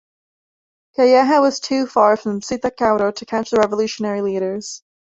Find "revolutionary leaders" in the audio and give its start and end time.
3.59-4.81